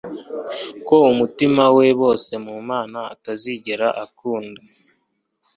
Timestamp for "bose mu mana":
2.01-2.99